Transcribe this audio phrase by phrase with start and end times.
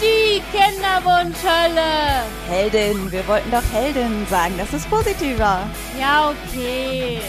[0.00, 2.24] Die Kinderwunschhölle.
[2.48, 5.66] Heldin, wir wollten doch Heldin sagen, das ist positiver.
[5.98, 7.20] Ja, okay.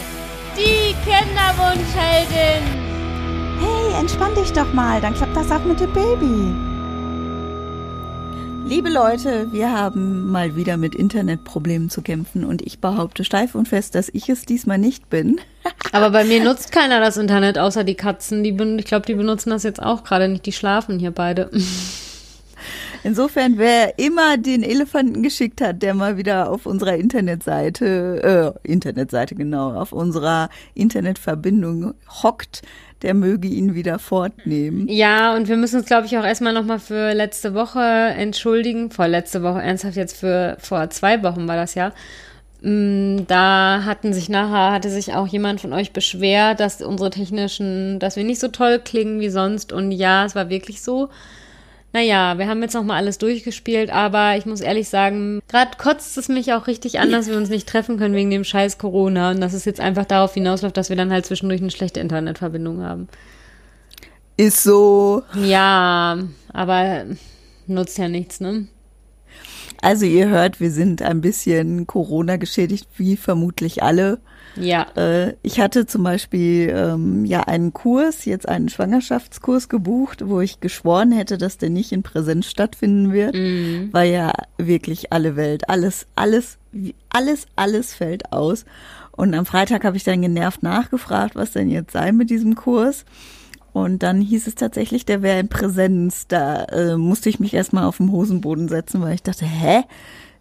[0.56, 2.62] Die Kinderwunschheldin.
[3.58, 6.54] Hey, entspann dich doch mal, dann klappt das auch mit dem Baby.
[8.68, 13.68] Liebe Leute, wir haben mal wieder mit Internetproblemen zu kämpfen und ich behaupte steif und
[13.68, 15.40] fest, dass ich es diesmal nicht bin.
[15.92, 18.42] Aber bei mir nutzt keiner das Internet, außer die Katzen.
[18.42, 20.46] Die, ich glaube, die benutzen das jetzt auch gerade nicht.
[20.46, 21.50] Die schlafen hier beide.
[23.02, 29.34] Insofern, wer immer den Elefanten geschickt hat, der mal wieder auf unserer Internetseite, äh, Internetseite
[29.34, 32.62] genau, auf unserer Internetverbindung hockt,
[33.02, 34.88] der möge ihn wieder fortnehmen.
[34.88, 38.90] Ja, und wir müssen uns, glaube ich, auch erstmal nochmal für letzte Woche entschuldigen.
[38.90, 41.92] Vor letzte Woche, ernsthaft jetzt für vor zwei Wochen war das ja.
[42.62, 47.98] Mm, da hatten sich nachher, hatte sich auch jemand von euch beschwert, dass unsere technischen,
[47.98, 49.72] dass wir nicht so toll klingen wie sonst.
[49.72, 51.08] Und ja, es war wirklich so.
[51.92, 56.28] Naja, wir haben jetzt nochmal alles durchgespielt, aber ich muss ehrlich sagen, gerade kotzt es
[56.28, 59.40] mich auch richtig an, dass wir uns nicht treffen können wegen dem scheiß Corona und
[59.40, 63.08] dass es jetzt einfach darauf hinausläuft, dass wir dann halt zwischendurch eine schlechte Internetverbindung haben.
[64.36, 65.22] Ist so.
[65.42, 66.18] Ja,
[66.52, 67.04] aber
[67.66, 68.66] nutzt ja nichts, ne?
[69.80, 74.18] Also ihr hört, wir sind ein bisschen Corona geschädigt, wie vermutlich alle.
[74.56, 74.86] Ja.
[74.96, 80.60] Äh, ich hatte zum Beispiel ähm, ja einen Kurs, jetzt einen Schwangerschaftskurs gebucht, wo ich
[80.60, 83.90] geschworen hätte, dass der nicht in Präsenz stattfinden wird, mhm.
[83.92, 86.58] weil ja wirklich alle Welt, alles, alles,
[87.10, 88.64] alles, alles fällt aus.
[89.12, 93.04] Und am Freitag habe ich dann genervt nachgefragt, was denn jetzt sei mit diesem Kurs.
[93.72, 96.26] Und dann hieß es tatsächlich, der wäre in Präsenz.
[96.28, 99.82] Da äh, musste ich mich erstmal auf den Hosenboden setzen, weil ich dachte, hä?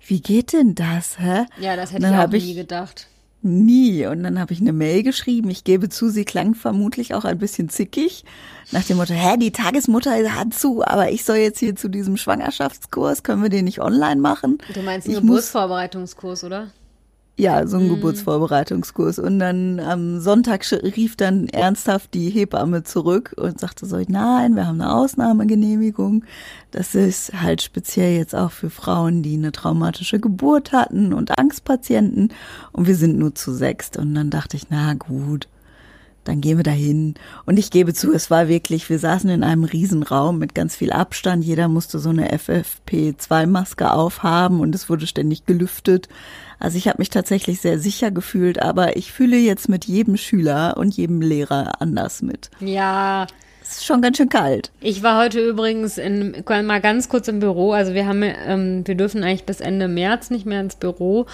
[0.07, 1.19] Wie geht denn das?
[1.19, 1.45] Hä?
[1.59, 3.07] Ja, das hätte ich auch nie gedacht.
[3.45, 4.07] Nie.
[4.07, 5.51] Und dann habe ich eine Mail geschrieben.
[5.51, 8.25] Ich gebe zu, sie klang vermutlich auch ein bisschen zickig.
[8.71, 12.17] Nach dem Motto, hä, die Tagesmutter hat zu, aber ich soll jetzt hier zu diesem
[12.17, 14.57] Schwangerschaftskurs, können wir den nicht online machen?
[14.73, 16.71] Du meinst einen Geburtsvorbereitungskurs, oder?
[17.37, 17.95] Ja, so ein mhm.
[17.95, 19.19] Geburtsvorbereitungskurs.
[19.19, 24.67] Und dann am Sonntag rief dann ernsthaft die Hebamme zurück und sagte so, nein, wir
[24.67, 26.23] haben eine Ausnahmegenehmigung.
[26.71, 32.29] Das ist halt speziell jetzt auch für Frauen, die eine traumatische Geburt hatten und Angstpatienten.
[32.71, 33.97] Und wir sind nur zu sechst.
[33.97, 35.49] Und dann dachte ich, na gut,
[36.25, 37.15] dann gehen wir dahin.
[37.45, 40.91] Und ich gebe zu, es war wirklich, wir saßen in einem Riesenraum mit ganz viel
[40.91, 41.45] Abstand.
[41.45, 46.09] Jeder musste so eine FFP2-Maske aufhaben und es wurde ständig gelüftet.
[46.59, 50.75] Also ich habe mich tatsächlich sehr sicher gefühlt, aber ich fühle jetzt mit jedem Schüler
[50.77, 52.49] und jedem Lehrer anders mit.
[52.59, 53.27] Ja.
[53.61, 54.71] Es ist schon ganz schön kalt.
[54.79, 57.71] Ich war heute übrigens in, mal ganz kurz im Büro.
[57.71, 61.25] Also wir haben, ähm, wir dürfen eigentlich bis Ende März nicht mehr ins Büro.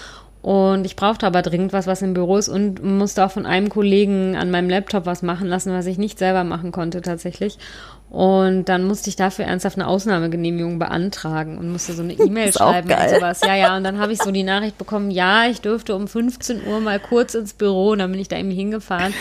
[0.42, 3.68] Und ich brauchte aber dringend was, was im Büro ist und musste auch von einem
[3.68, 7.58] Kollegen an meinem Laptop was machen lassen, was ich nicht selber machen konnte tatsächlich.
[8.10, 12.90] Und dann musste ich dafür ernsthaft eine Ausnahmegenehmigung beantragen und musste so eine E-Mail schreiben
[12.90, 13.40] und sowas.
[13.46, 16.66] Ja, ja, und dann habe ich so die Nachricht bekommen, ja, ich dürfte um 15
[16.66, 19.14] Uhr mal kurz ins Büro und dann bin ich da irgendwie hingefahren.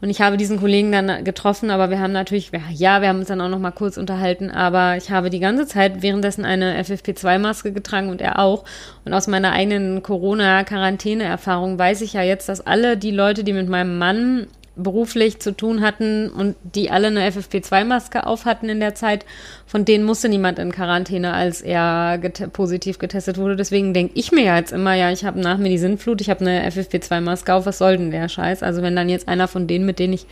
[0.00, 3.28] Und ich habe diesen Kollegen dann getroffen, aber wir haben natürlich, ja, wir haben uns
[3.28, 7.72] dann auch noch mal kurz unterhalten, aber ich habe die ganze Zeit währenddessen eine FFP2-Maske
[7.72, 8.64] getragen und er auch.
[9.04, 13.68] Und aus meiner eigenen Corona-Quarantäne-Erfahrung weiß ich ja jetzt, dass alle die Leute, die mit
[13.68, 14.46] meinem Mann
[14.78, 19.26] beruflich zu tun hatten und die alle eine FFP2-Maske auf hatten in der Zeit,
[19.66, 23.56] von denen musste niemand in Quarantäne, als er get positiv getestet wurde.
[23.56, 26.30] Deswegen denke ich mir ja jetzt immer, ja, ich habe nach mir die Sinnflut, ich
[26.30, 28.62] habe eine FFP2-Maske auf, was soll denn der Scheiß?
[28.62, 30.26] Also wenn dann jetzt einer von denen, mit denen ich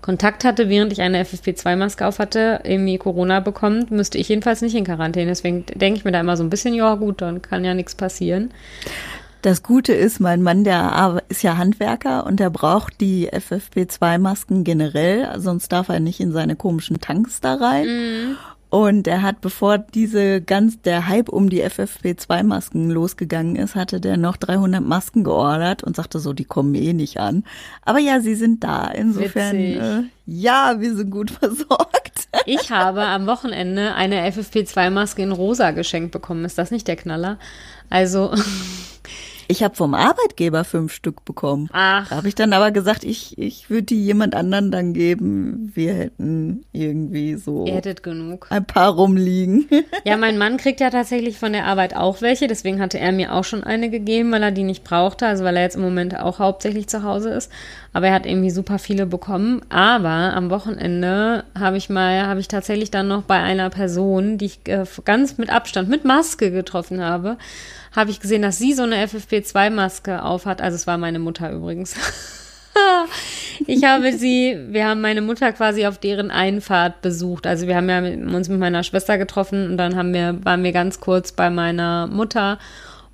[0.00, 4.74] Kontakt hatte, während ich eine FFP2-Maske auf hatte, irgendwie Corona bekommt, müsste ich jedenfalls nicht
[4.74, 5.26] in Quarantäne.
[5.26, 7.94] Deswegen denke ich mir da immer so ein bisschen, ja gut, dann kann ja nichts
[7.94, 8.50] passieren.
[9.42, 15.40] Das Gute ist, mein Mann, der ist ja Handwerker und der braucht die FFP2-Masken generell,
[15.40, 17.86] sonst darf er nicht in seine komischen Tanks da rein.
[17.86, 18.36] Mhm.
[18.70, 24.16] Und er hat, bevor diese ganz, der Hype um die FFP2-Masken losgegangen ist, hatte der
[24.16, 27.42] noch 300 Masken geordert und sagte so, die kommen eh nicht an.
[27.82, 28.86] Aber ja, sie sind da.
[28.86, 32.28] Insofern, äh, ja, wir sind gut versorgt.
[32.46, 36.44] Ich habe am Wochenende eine FFP2-Maske in rosa geschenkt bekommen.
[36.44, 37.38] Ist das nicht der Knaller?
[37.88, 38.32] Also,
[39.50, 41.68] Ich habe vom Arbeitgeber fünf Stück bekommen.
[41.72, 42.08] Ach.
[42.08, 45.72] Da habe ich dann aber gesagt, ich, ich würde die jemand anderen dann geben.
[45.74, 48.46] Wir hätten irgendwie so Ihr hättet genug.
[48.50, 49.68] ein paar rumliegen.
[50.04, 52.46] Ja, mein Mann kriegt ja tatsächlich von der Arbeit auch welche.
[52.46, 55.26] Deswegen hatte er mir auch schon eine gegeben, weil er die nicht brauchte.
[55.26, 57.50] Also weil er jetzt im Moment auch hauptsächlich zu Hause ist.
[57.92, 59.62] Aber er hat irgendwie super viele bekommen.
[59.68, 64.46] Aber am Wochenende habe ich mal, habe ich tatsächlich dann noch bei einer Person, die
[64.46, 67.36] ich äh, ganz mit Abstand, mit Maske getroffen habe,
[67.94, 70.62] habe ich gesehen, dass sie so eine FFP2-Maske aufhat.
[70.62, 71.96] Also es war meine Mutter übrigens.
[73.66, 77.46] ich habe sie, wir haben meine Mutter quasi auf deren Einfahrt besucht.
[77.46, 80.72] Also wir haben ja uns mit meiner Schwester getroffen und dann haben wir, waren wir
[80.72, 82.58] ganz kurz bei meiner Mutter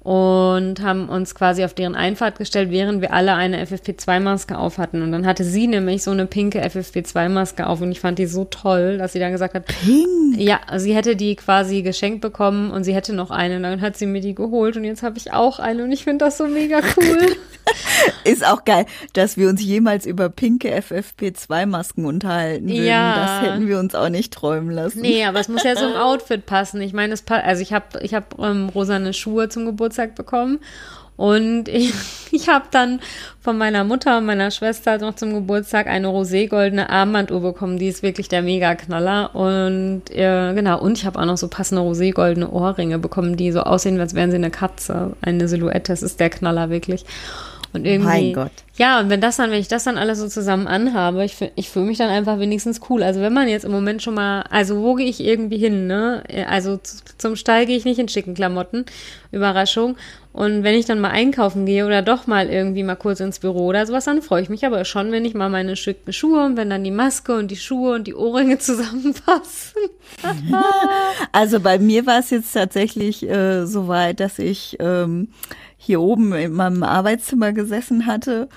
[0.06, 5.02] und haben uns quasi auf deren Einfahrt gestellt, während wir alle eine FFP2-Maske auf hatten.
[5.02, 8.44] Und dann hatte sie nämlich so eine pinke FFP2-Maske auf und ich fand die so
[8.44, 10.38] toll, dass sie dann gesagt hat, Pink?
[10.38, 13.56] Ja, sie hätte die quasi geschenkt bekommen und sie hätte noch eine.
[13.56, 16.04] Und dann hat sie mir die geholt und jetzt habe ich auch eine und ich
[16.04, 17.36] finde das so mega cool.
[18.22, 22.84] Ist auch geil, dass wir uns jemals über pinke FFP2-Masken unterhalten würden.
[22.84, 23.40] Ja.
[23.42, 25.00] Das hätten wir uns auch nicht träumen lassen.
[25.00, 26.80] Nee, aber es muss ja so im Outfit passen.
[26.80, 30.60] Ich meine, es pa also ich habe ich hab, ähm, rosane Schuhe zum Geburtstag bekommen
[31.16, 31.92] und ich,
[32.30, 33.00] ich habe dann
[33.40, 37.78] von meiner Mutter und meiner Schwester noch zum Geburtstag eine roségoldene Armbanduhr bekommen.
[37.78, 39.34] Die ist wirklich der Mega-Knaller.
[39.34, 43.60] Und äh, genau, und ich habe auch noch so passende roségoldene Ohrringe bekommen, die so
[43.60, 45.16] aussehen, als wären sie eine Katze.
[45.22, 47.04] Eine Silhouette, das ist der Knaller wirklich.
[47.72, 48.52] Und irgendwie, Mein Gott.
[48.76, 51.70] Ja, und wenn das dann, wenn ich das dann alles so zusammen anhabe, ich, ich
[51.70, 53.02] fühle mich dann einfach wenigstens cool.
[53.02, 56.22] Also wenn man jetzt im Moment schon mal, also wo gehe ich irgendwie hin, ne?
[56.48, 56.78] Also
[57.18, 58.84] zum Stall gehe ich nicht in schicken Klamotten.
[59.32, 59.96] Überraschung.
[60.32, 63.66] Und wenn ich dann mal einkaufen gehe oder doch mal irgendwie mal kurz ins Büro
[63.66, 66.58] oder sowas, dann freue ich mich aber schon, wenn ich mal meine schicken Schuhe und
[66.58, 69.80] wenn dann die Maske und die Schuhe und die Ohrringe zusammenpassen.
[71.32, 75.28] Also bei mir war es jetzt tatsächlich äh, so weit, dass ich ähm,
[75.76, 78.48] hier oben in meinem Arbeitszimmer gesessen hatte.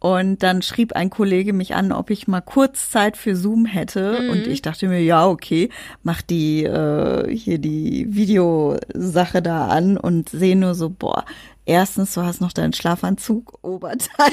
[0.00, 4.30] Und dann schrieb ein Kollege mich an, ob ich mal kurz Zeit für Zoom hätte.
[4.30, 5.70] Und ich dachte mir, ja, okay,
[6.04, 11.24] mach die äh, hier die Videosache da an und sehe nur so, boah,
[11.66, 14.30] erstens, du hast noch deinen Schlafanzug, Oberteil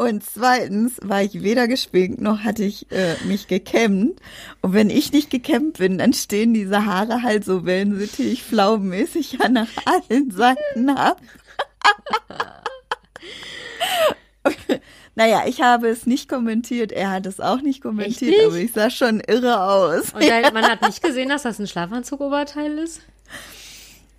[0.00, 4.18] und zweitens war ich weder geschminkt noch hatte ich äh, mich gekämmt.
[4.62, 9.50] Und wenn ich nicht gekämmt bin, dann stehen diese Haare halt so wellensittig, flaumenmäßig ja
[9.50, 11.20] nach allen Seiten ab.
[15.16, 18.46] naja, ich habe es nicht kommentiert, er hat es auch nicht kommentiert, nicht?
[18.46, 20.14] aber ich sah schon irre aus.
[20.14, 23.02] Und man hat nicht gesehen, dass das ein Schlafanzug-Oberteil ist.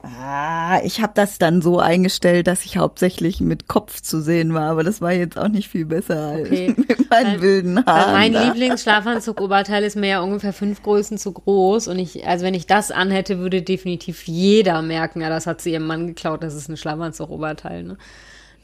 [0.04, 4.72] Ah, ich habe das dann so eingestellt, dass ich hauptsächlich mit Kopf zu sehen war,
[4.72, 6.74] aber das war jetzt auch nicht viel besser als Okay.
[6.88, 8.12] mit meinen Weil- wilden Haaren.
[8.14, 8.34] mein.
[8.34, 11.88] Lieblingsschlafanzug-Oberteil ist mir ja ungefähr fünf Größen zu groß.
[11.88, 15.72] Und ich, also wenn ich das anhätte, würde definitiv jeder merken, ja, das hat sie
[15.74, 17.84] ihrem Mann geklaut, das ist ein Schlafanzug-Oberteil.
[17.84, 17.98] Ne?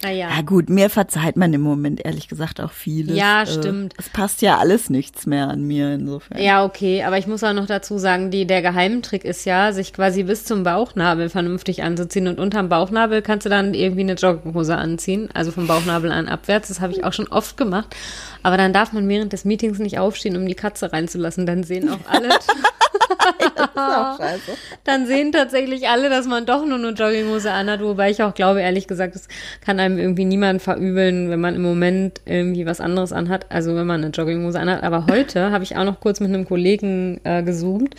[0.04, 0.30] Naja.
[0.30, 3.18] Ja gut, mir verzeiht man im Moment ehrlich gesagt auch vieles.
[3.18, 3.96] Ja, Äh, stimmt.
[3.98, 6.40] Es passt ja alles nichts mehr an mir insofern.
[6.40, 9.94] Ja, okay, aber ich muss auch noch dazu sagen, die, der Geheimtrick ist ja, sich
[9.94, 14.76] quasi bis zum Bauchnabel vernünftig anzuziehen und unterm Bauchnabel kannst du dann irgendwie eine Jogginghose
[14.78, 16.68] anziehen, also vom Bauchnabel an abwärts.
[16.68, 17.96] Das habe ich auch schon oft gemacht.
[18.44, 21.46] Aber dann darf man während des Meetings nicht aufstehen, um die Katze reinzulassen.
[21.48, 22.30] Dann sehen auch alle,
[23.76, 24.52] Auch scheiße.
[24.84, 28.62] dann sehen tatsächlich alle, dass man doch nur eine Jogginghose anhat, wobei ich auch glaube,
[28.62, 29.28] ehrlich gesagt, es
[29.62, 33.88] kann einem irgendwie niemand verübeln, wenn man im Moment irgendwie was anderes anhat, also wenn
[33.88, 34.84] man eine Jogginghose anhat.
[34.84, 37.96] Aber heute habe ich auch noch kurz mit einem Kollegen äh, gezoomt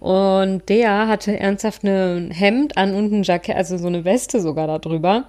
[0.00, 4.66] und der hatte ernsthaft ein Hemd an und ein Jackett, also so eine Weste sogar
[4.78, 5.24] darüber.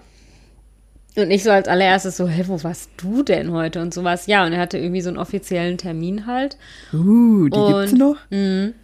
[1.15, 4.27] Und ich so als allererstes so, hä, wo warst du denn heute und sowas?
[4.27, 6.57] Ja, und er hatte irgendwie so einen offiziellen Termin halt.
[6.93, 8.17] Uh, die gibt's Und- noch?
[8.29, 8.75] Und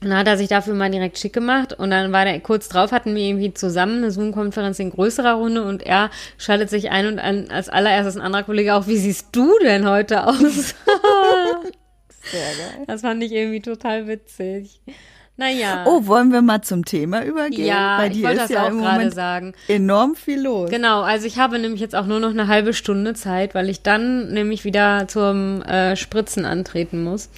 [0.00, 2.92] dann hat er sich dafür mal direkt schick gemacht und dann war der kurz drauf,
[2.92, 7.18] hatten wir irgendwie zusammen eine Zoom-Konferenz in größerer Runde und er schaltet sich ein und
[7.18, 10.38] an, als allererstes ein anderer Kollege auch, wie siehst du denn heute aus?
[12.30, 12.84] Sehr geil.
[12.86, 14.80] das fand ich irgendwie total witzig.
[15.40, 15.84] Naja.
[15.86, 17.64] Oh, wollen wir mal zum Thema übergehen?
[17.64, 19.54] ja, Bei ich dir wollte ist das ja auch gerade sagen.
[19.68, 20.68] enorm viel los.
[20.68, 23.82] Genau, also ich habe nämlich jetzt auch nur noch eine halbe Stunde Zeit, weil ich
[23.82, 27.30] dann nämlich wieder zum äh, Spritzen antreten muss.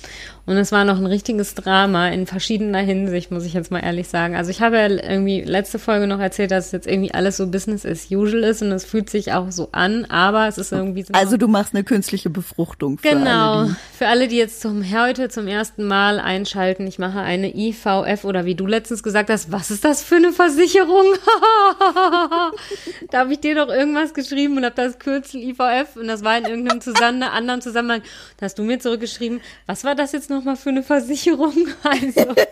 [0.46, 4.08] Und es war noch ein richtiges Drama in verschiedener Hinsicht, muss ich jetzt mal ehrlich
[4.08, 4.34] sagen.
[4.34, 7.46] Also ich habe ja irgendwie letzte Folge noch erzählt, dass es jetzt irgendwie alles so
[7.46, 11.02] Business as usual ist und es fühlt sich auch so an, aber es ist irgendwie
[11.02, 11.12] so.
[11.12, 13.58] Also du machst eine künstliche Befruchtung für Genau.
[13.60, 18.24] alle, Für alle, die jetzt zum, heute zum ersten Mal einschalten, ich mache eine IVF
[18.24, 21.04] oder wie du letztens gesagt hast, was ist das für eine Versicherung?
[23.10, 26.36] da habe ich dir doch irgendwas geschrieben und habe das Kürzel IVF und das war
[26.38, 28.02] in irgendeinem zusammen, anderen Zusammenhang.
[28.38, 31.54] Da hast du mir zurückgeschrieben, was war das jetzt nochmal für eine Versicherung?
[31.82, 32.34] Also.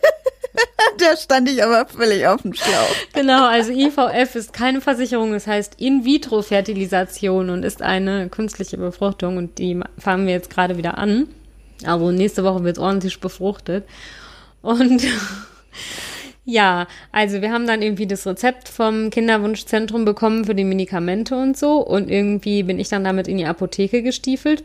[0.99, 2.95] Da stand ich aber völlig auf dem Schlauch.
[3.13, 9.59] genau, also IVF ist keine Versicherung, das heißt In-vitro-Fertilisation und ist eine künstliche Befruchtung und
[9.59, 11.29] die fangen wir jetzt gerade wieder an.
[11.85, 13.85] Also nächste Woche wird ordentlich befruchtet.
[14.63, 15.07] Und
[16.45, 21.57] ja, also wir haben dann irgendwie das Rezept vom Kinderwunschzentrum bekommen für die Medikamente und
[21.57, 21.79] so.
[21.79, 24.65] Und irgendwie bin ich dann damit in die Apotheke gestiefelt.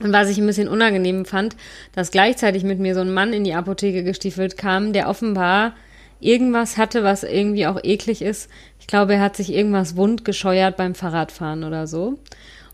[0.00, 1.56] Und was ich ein bisschen unangenehm fand,
[1.94, 5.74] dass gleichzeitig mit mir so ein Mann in die Apotheke gestiefelt kam, der offenbar
[6.20, 8.50] irgendwas hatte, was irgendwie auch eklig ist.
[8.80, 12.18] Ich glaube, er hat sich irgendwas wund gescheuert beim Fahrradfahren oder so.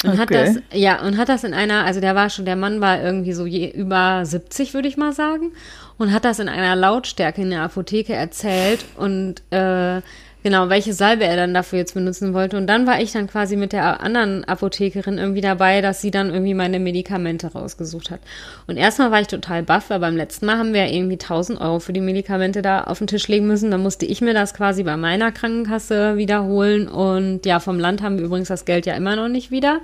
[0.02, 0.18] Und okay.
[0.18, 3.02] hat das, ja, und hat das in einer, also der war schon, der Mann war
[3.02, 5.52] irgendwie so je, über 70, würde ich mal sagen,
[5.98, 10.00] und hat das in einer Lautstärke in der Apotheke erzählt und äh,
[10.42, 12.56] Genau, welche Salbe er dann dafür jetzt benutzen wollte.
[12.56, 16.30] Und dann war ich dann quasi mit der anderen Apothekerin irgendwie dabei, dass sie dann
[16.30, 18.20] irgendwie meine Medikamente rausgesucht hat.
[18.66, 21.60] Und erstmal war ich total baff, weil beim letzten Mal haben wir ja irgendwie 1000
[21.60, 23.70] Euro für die Medikamente da auf den Tisch legen müssen.
[23.70, 26.88] Dann musste ich mir das quasi bei meiner Krankenkasse wiederholen.
[26.88, 29.80] Und ja, vom Land haben wir übrigens das Geld ja immer noch nicht wieder.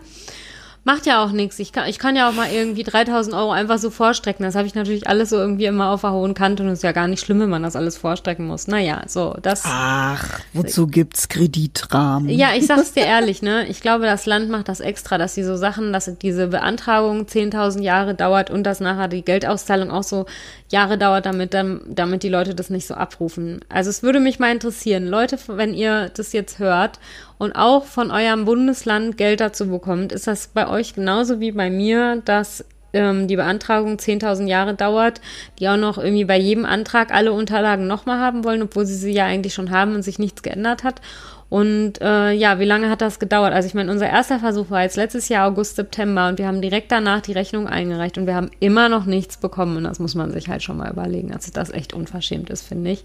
[0.87, 1.59] Macht ja auch nichts.
[1.59, 4.45] Ich kann, ich kann ja auch mal irgendwie 3000 Euro einfach so vorstrecken.
[4.45, 6.83] Das habe ich natürlich alles so irgendwie immer auf der hohen Kante und es ist
[6.85, 8.69] ja gar nicht schlimm, wenn man das alles vorstrecken muss.
[8.69, 9.65] Naja, so, das.
[9.67, 12.29] Ach, wozu gibt's Kreditrahmen?
[12.29, 13.67] Ja, ich sag's dir ehrlich, ne?
[13.67, 17.83] Ich glaube, das Land macht das extra, dass sie so Sachen, dass diese Beantragung 10.000
[17.83, 20.27] Jahre dauert und dass nachher die Geldauszahlung auch so
[20.69, 23.61] Jahre dauert, damit, damit die Leute das nicht so abrufen.
[23.69, 26.99] Also es würde mich mal interessieren, Leute, wenn ihr das jetzt hört
[27.39, 31.71] und auch von eurem Bundesland Geld dazu bekommt, ist das bei euch genauso wie bei
[31.71, 35.21] mir, dass ähm, die Beantragung 10.000 Jahre dauert,
[35.59, 39.13] die auch noch irgendwie bei jedem Antrag alle Unterlagen nochmal haben wollen, obwohl sie sie
[39.13, 41.01] ja eigentlich schon haben und sich nichts geändert hat.
[41.49, 43.53] Und äh, ja, wie lange hat das gedauert?
[43.53, 46.61] Also ich meine, unser erster Versuch war jetzt letztes Jahr August, September und wir haben
[46.61, 50.17] direkt danach die Rechnung eingereicht und wir haben immer noch nichts bekommen und das muss
[50.17, 53.05] man sich halt schon mal überlegen, dass das echt unverschämt ist, finde ich.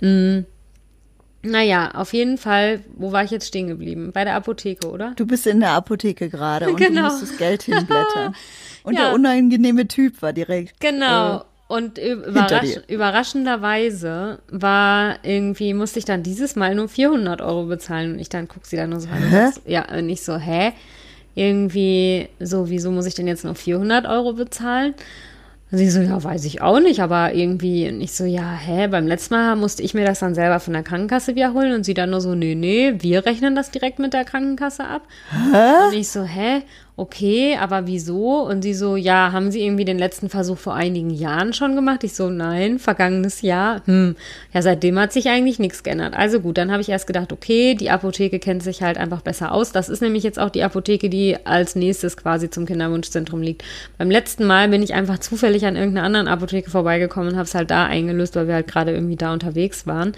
[0.00, 0.46] Mhm.
[1.44, 4.10] Naja, auf jeden Fall, wo war ich jetzt stehen geblieben?
[4.12, 5.12] Bei der Apotheke, oder?
[5.16, 7.08] Du bist in der Apotheke gerade und genau.
[7.08, 8.34] du musst das Geld hinblättern.
[8.84, 9.04] Und ja.
[9.04, 10.80] der unangenehme Typ war direkt.
[10.80, 11.36] Genau.
[11.36, 11.40] Äh,
[11.72, 18.12] und überrasch überraschenderweise war irgendwie, musste ich dann dieses Mal nur 400 Euro bezahlen.
[18.12, 19.52] Und ich dann guck sie dann nur so an.
[19.64, 20.72] Ja, und ich so, hä?
[21.34, 24.94] Irgendwie, so, wieso muss ich denn jetzt nur 400 Euro bezahlen?
[25.72, 29.06] sie so, ja, weiß ich auch nicht, aber irgendwie, und ich so, ja, hä, beim
[29.06, 32.10] letzten Mal musste ich mir das dann selber von der Krankenkasse wiederholen und sie dann
[32.10, 35.02] nur so, nee, nee, wir rechnen das direkt mit der Krankenkasse ab.
[35.30, 35.86] Hä?
[35.86, 36.62] Und ich so, hä?
[36.96, 38.42] Okay, aber wieso?
[38.42, 42.04] Und sie so, ja, haben Sie irgendwie den letzten Versuch vor einigen Jahren schon gemacht?
[42.04, 43.82] Ich so, nein, vergangenes Jahr.
[43.86, 44.14] Hm,
[44.52, 46.14] ja, seitdem hat sich eigentlich nichts geändert.
[46.14, 49.52] Also gut, dann habe ich erst gedacht, okay, die Apotheke kennt sich halt einfach besser
[49.52, 49.72] aus.
[49.72, 53.64] Das ist nämlich jetzt auch die Apotheke, die als nächstes quasi zum Kinderwunschzentrum liegt.
[53.96, 57.54] Beim letzten Mal bin ich einfach zufällig an irgendeiner anderen Apotheke vorbeigekommen und habe es
[57.54, 60.12] halt da eingelöst, weil wir halt gerade irgendwie da unterwegs waren.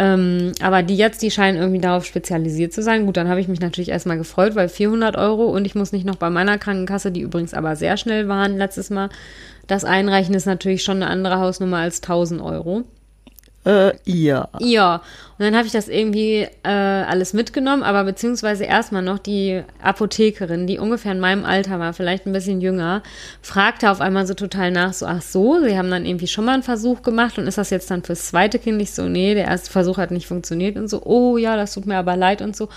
[0.00, 3.04] Ähm, aber die jetzt, die scheinen irgendwie darauf spezialisiert zu sein.
[3.04, 6.06] Gut, dann habe ich mich natürlich erstmal gefreut, weil 400 Euro und ich muss nicht
[6.06, 9.08] noch bei meiner Krankenkasse, die übrigens aber sehr schnell waren letztes Mal,
[9.66, 12.84] das einreichen ist natürlich schon eine andere Hausnummer als 1000 Euro.
[13.66, 14.48] Äh, ja.
[14.60, 15.02] Ja.
[15.38, 20.66] Und dann habe ich das irgendwie äh, alles mitgenommen, aber beziehungsweise erstmal noch die Apothekerin,
[20.66, 23.04] die ungefähr in meinem Alter war, vielleicht ein bisschen jünger,
[23.40, 26.54] fragte auf einmal so total nach, so, ach so, sie haben dann irgendwie schon mal
[26.54, 28.82] einen Versuch gemacht und ist das jetzt dann fürs zweite Kind?
[28.82, 31.86] Ich so, nee, der erste Versuch hat nicht funktioniert und so, oh ja, das tut
[31.86, 32.68] mir aber leid und so.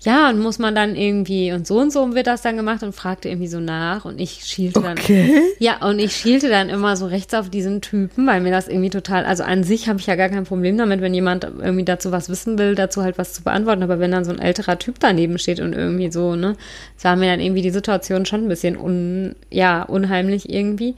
[0.00, 2.94] Ja, und muss man dann irgendwie und so und so wird das dann gemacht und
[2.94, 4.98] fragte irgendwie so nach und ich schielte dann.
[4.98, 5.40] Okay.
[5.58, 8.90] Ja, und ich schielte dann immer so rechts auf diesen Typen, weil mir das irgendwie
[8.90, 12.03] total, also an sich habe ich ja gar kein Problem damit, wenn jemand irgendwie dazu
[12.12, 13.82] was wissen will, dazu halt was zu beantworten.
[13.82, 16.56] Aber wenn dann so ein älterer Typ daneben steht und irgendwie so, ne,
[16.96, 20.94] es war mir dann irgendwie die Situation schon ein bisschen un, ja, unheimlich irgendwie.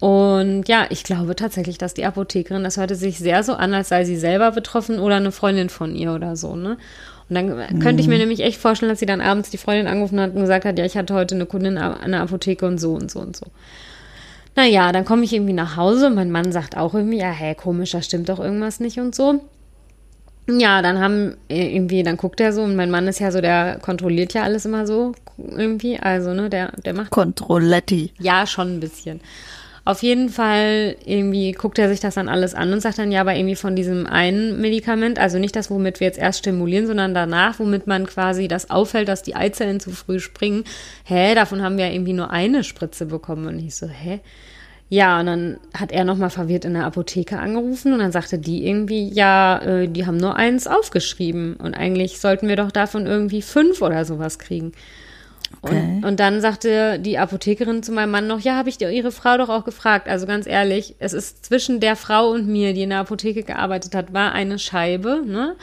[0.00, 3.88] Und ja, ich glaube tatsächlich, dass die Apothekerin, das hörte sich sehr so an, als
[3.88, 6.76] sei sie selber betroffen oder eine Freundin von ihr oder so, ne?
[7.28, 8.20] Und dann könnte ich mir mhm.
[8.20, 10.84] nämlich echt vorstellen, dass sie dann abends die Freundin angerufen hat und gesagt hat, ja,
[10.86, 13.46] ich hatte heute eine Kundin an der Apotheke und so und so und so.
[14.56, 17.54] Naja, dann komme ich irgendwie nach Hause und mein Mann sagt auch irgendwie, ja, hä,
[17.54, 19.40] komisch, da stimmt doch irgendwas nicht und so.
[20.48, 23.78] Ja, dann haben irgendwie, dann guckt er so und mein Mann ist ja so, der
[23.82, 27.10] kontrolliert ja alles immer so irgendwie, also ne, der, der macht.
[27.10, 28.12] Kontrolletti.
[28.18, 29.20] Ja, schon ein bisschen.
[29.84, 33.22] Auf jeden Fall irgendwie guckt er sich das dann alles an und sagt dann ja,
[33.22, 37.14] aber irgendwie von diesem einen Medikament, also nicht das, womit wir jetzt erst stimulieren, sondern
[37.14, 40.64] danach, womit man quasi das auffällt, dass die Eizellen zu früh springen.
[41.04, 43.46] Hä, davon haben wir ja irgendwie nur eine Spritze bekommen.
[43.46, 44.20] Und ich so, hä?
[44.90, 48.66] Ja, und dann hat er nochmal verwirrt in der Apotheke angerufen und dann sagte die
[48.66, 53.42] irgendwie, ja, äh, die haben nur eins aufgeschrieben und eigentlich sollten wir doch davon irgendwie
[53.42, 54.72] fünf oder sowas kriegen.
[55.62, 55.96] Okay.
[55.96, 59.36] Und, und dann sagte die Apothekerin zu meinem Mann noch, ja, habe ich ihre Frau
[59.36, 60.08] doch auch gefragt.
[60.08, 63.94] Also ganz ehrlich, es ist zwischen der Frau und mir, die in der Apotheke gearbeitet
[63.94, 65.56] hat, war eine Scheibe, ne?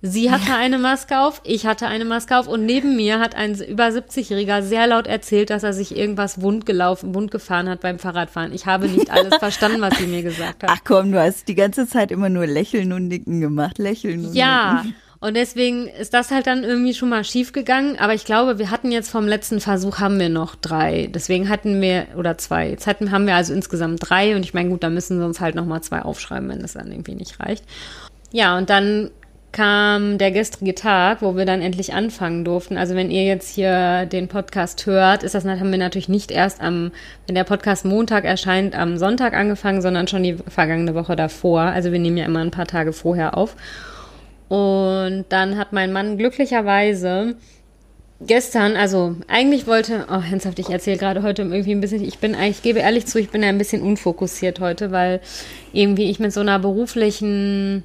[0.00, 3.60] Sie hatte eine Maske auf, ich hatte eine Maske auf und neben mir hat ein
[3.60, 7.98] über 70-Jähriger sehr laut erzählt, dass er sich irgendwas wund gelaufen, wund gefahren hat beim
[7.98, 8.52] Fahrradfahren.
[8.54, 10.70] Ich habe nicht alles verstanden, was sie mir gesagt hat.
[10.72, 14.34] Ach komm, du hast die ganze Zeit immer nur lächeln und nicken gemacht, lächeln und
[14.34, 14.82] Ja.
[14.84, 14.94] Nicken.
[15.20, 17.98] Und deswegen ist das halt dann irgendwie schon mal schief gegangen.
[17.98, 21.10] Aber ich glaube, wir hatten jetzt vom letzten Versuch haben wir noch drei.
[21.12, 22.70] Deswegen hatten wir, oder zwei.
[22.70, 24.36] Jetzt hatten, haben wir also insgesamt drei.
[24.36, 26.74] Und ich meine, gut, da müssen wir uns halt noch mal zwei aufschreiben, wenn das
[26.74, 27.64] dann irgendwie nicht reicht.
[28.30, 29.10] Ja, und dann
[29.52, 32.76] kam der gestrige Tag, wo wir dann endlich anfangen durften.
[32.76, 36.60] Also wenn ihr jetzt hier den Podcast hört, ist das haben wir natürlich nicht erst
[36.60, 36.92] am,
[37.26, 41.62] wenn der Podcast Montag erscheint, am Sonntag angefangen, sondern schon die vergangene Woche davor.
[41.62, 43.56] Also wir nehmen ja immer ein paar Tage vorher auf.
[44.48, 47.36] Und dann hat mein Mann glücklicherweise
[48.20, 52.34] gestern, also eigentlich wollte, oh, ernsthaft, ich erzähle gerade heute irgendwie ein bisschen, ich bin
[52.34, 55.20] ich gebe ehrlich zu, ich bin ja ein bisschen unfokussiert heute, weil
[55.72, 57.84] irgendwie ich mit so einer beruflichen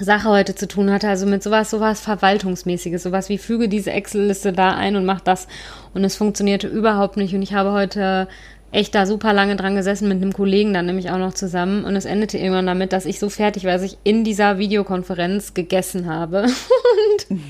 [0.00, 4.52] Sache heute zu tun hatte, also mit sowas, sowas Verwaltungsmäßiges, sowas wie füge diese Excel-Liste
[4.52, 5.46] da ein und mach das.
[5.94, 7.34] Und es funktionierte überhaupt nicht.
[7.34, 8.28] Und ich habe heute
[8.72, 11.84] echt da super lange dran gesessen mit einem Kollegen dann nämlich auch noch zusammen.
[11.84, 15.54] Und es endete irgendwann damit, dass ich so fertig war, dass ich in dieser Videokonferenz
[15.54, 16.42] gegessen habe.
[17.28, 17.40] und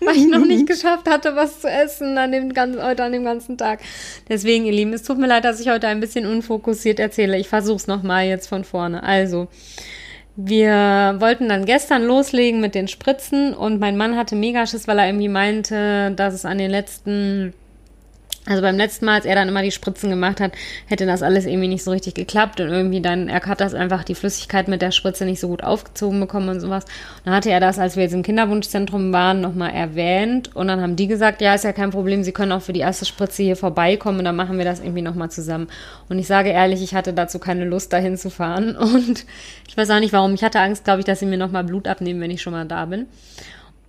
[0.00, 3.24] weil ich noch nicht geschafft hatte, was zu essen an dem ganzen, heute an dem
[3.24, 3.80] ganzen Tag.
[4.28, 7.36] Deswegen, ihr Lieben, es tut mir leid, dass ich heute ein bisschen unfokussiert erzähle.
[7.38, 9.02] Ich versuche es nochmal jetzt von vorne.
[9.02, 9.48] Also,
[10.36, 15.06] wir wollten dann gestern loslegen mit den Spritzen und mein Mann hatte Megaschiss, weil er
[15.06, 17.52] irgendwie meinte, dass es an den letzten
[18.46, 20.52] also beim letzten Mal, als er dann immer die Spritzen gemacht hat,
[20.86, 24.02] hätte das alles irgendwie nicht so richtig geklappt und irgendwie dann, er hat das einfach
[24.02, 26.84] die Flüssigkeit mit der Spritze nicht so gut aufgezogen bekommen und sowas.
[26.84, 30.80] Und dann hatte er das, als wir jetzt im Kinderwunschzentrum waren, nochmal erwähnt und dann
[30.80, 33.42] haben die gesagt, ja, ist ja kein Problem, sie können auch für die erste Spritze
[33.42, 35.68] hier vorbeikommen und dann machen wir das irgendwie nochmal zusammen.
[36.08, 39.26] Und ich sage ehrlich, ich hatte dazu keine Lust, dahin zu fahren und
[39.68, 40.32] ich weiß auch nicht warum.
[40.32, 42.64] Ich hatte Angst, glaube ich, dass sie mir nochmal Blut abnehmen, wenn ich schon mal
[42.64, 43.06] da bin.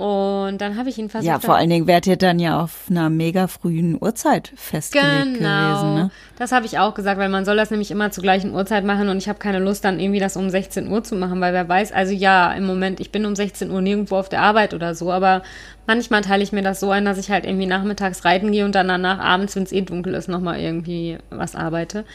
[0.01, 1.27] Und dann habe ich ihn versucht.
[1.27, 5.67] Ja, vor allen Dingen wärt ihr dann ja auf einer mega frühen Uhrzeit festgelegt genau.
[5.67, 5.93] gewesen.
[5.93, 6.11] Ne?
[6.39, 9.09] Das habe ich auch gesagt, weil man soll das nämlich immer zur gleichen Uhrzeit machen
[9.09, 11.69] und ich habe keine Lust, dann irgendwie das um 16 Uhr zu machen, weil wer
[11.69, 14.95] weiß, also ja, im Moment, ich bin um 16 Uhr nirgendwo auf der Arbeit oder
[14.95, 15.43] so, aber
[15.85, 18.73] manchmal teile ich mir das so ein, dass ich halt irgendwie nachmittags reiten gehe und
[18.73, 22.05] dann danach abends, wenn es eh dunkel ist, nochmal irgendwie was arbeite.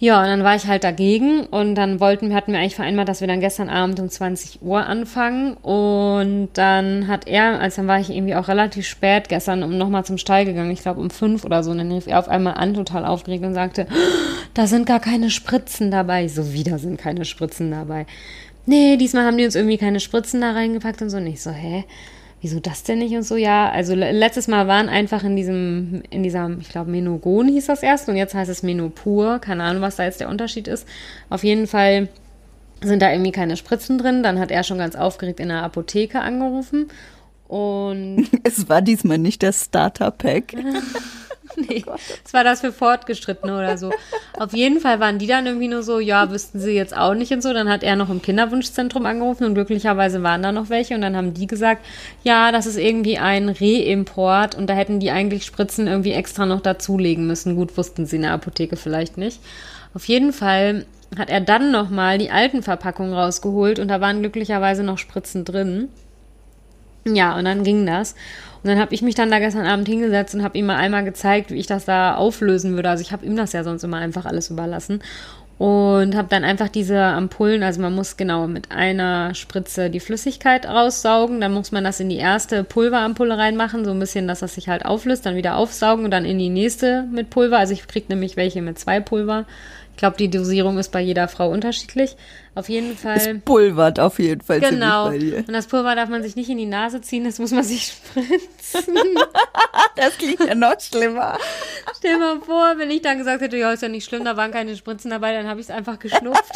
[0.00, 3.08] Ja, und dann war ich halt dagegen und dann wollten wir, hatten wir eigentlich vereinbart,
[3.08, 7.86] dass wir dann gestern Abend um 20 Uhr anfangen und dann hat er, also dann
[7.86, 11.10] war ich irgendwie auch relativ spät gestern um nochmal zum Stall gegangen, ich glaube um
[11.10, 13.86] fünf oder so, und dann rief er auf einmal an, total aufgeregt und sagte,
[14.54, 16.28] da sind gar keine Spritzen dabei.
[16.28, 18.06] So wieder sind keine Spritzen dabei.
[18.66, 21.18] Nee, diesmal haben die uns irgendwie keine Spritzen da reingepackt und so.
[21.18, 21.84] Und ich so, hä?
[22.44, 23.70] Wieso das denn nicht und so, ja.
[23.70, 28.06] Also letztes Mal waren einfach in diesem, in dieser, ich glaube, Menogon hieß das erst
[28.10, 29.38] und jetzt heißt es Menopur.
[29.38, 30.86] Keine Ahnung, was da jetzt der Unterschied ist.
[31.30, 32.08] Auf jeden Fall
[32.82, 34.22] sind da irgendwie keine Spritzen drin.
[34.22, 36.88] Dann hat er schon ganz aufgeregt in der Apotheke angerufen
[37.48, 38.28] und.
[38.44, 40.54] Es war diesmal nicht das Starter-Pack.
[41.68, 41.84] nee,
[42.22, 43.90] das war das für Fortgeschrittene oder so.
[44.38, 47.32] Auf jeden Fall waren die dann irgendwie nur so, ja, wüssten sie jetzt auch nicht
[47.32, 47.52] und so.
[47.52, 51.16] Dann hat er noch im Kinderwunschzentrum angerufen und glücklicherweise waren da noch welche und dann
[51.16, 51.84] haben die gesagt,
[52.22, 56.60] ja, das ist irgendwie ein Reimport und da hätten die eigentlich Spritzen irgendwie extra noch
[56.60, 57.56] dazulegen müssen.
[57.56, 59.40] Gut, wussten sie in der Apotheke vielleicht nicht.
[59.94, 60.86] Auf jeden Fall
[61.16, 65.88] hat er dann nochmal die alten Verpackungen rausgeholt und da waren glücklicherweise noch Spritzen drin.
[67.06, 68.14] Ja, und dann ging das.
[68.64, 71.04] Und dann habe ich mich dann da gestern Abend hingesetzt und habe ihm mal einmal
[71.04, 72.88] gezeigt, wie ich das da auflösen würde.
[72.88, 75.02] Also ich habe ihm das ja sonst immer einfach alles überlassen.
[75.58, 80.66] Und habe dann einfach diese Ampullen, also man muss genau mit einer Spritze die Flüssigkeit
[80.66, 84.54] raussaugen, dann muss man das in die erste Pulverampulle reinmachen, so ein bisschen, dass das
[84.54, 87.58] sich halt auflöst, dann wieder aufsaugen und dann in die nächste mit Pulver.
[87.58, 89.44] Also ich kriege nämlich welche mit zwei Pulver.
[89.94, 92.16] Ich glaube, die Dosierung ist bei jeder Frau unterschiedlich.
[92.56, 93.16] Auf jeden Fall.
[93.16, 94.58] Es pulvert auf jeden Fall.
[94.58, 95.06] Genau.
[95.06, 97.84] Und das Pulver darf man sich nicht in die Nase ziehen, das muss man sich
[98.12, 98.96] spritzen.
[99.96, 101.38] das klingt ja noch schlimmer.
[101.96, 104.50] Stell mal vor, wenn ich dann gesagt hätte, ja, ist ja nicht schlimm, da waren
[104.50, 106.52] keine Spritzen dabei, dann habe ich es einfach geschnupft.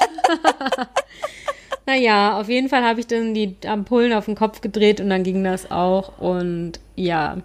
[1.87, 5.23] naja, auf jeden Fall habe ich dann die Ampullen auf den Kopf gedreht und dann
[5.23, 6.19] ging das auch.
[6.19, 7.37] Und ja,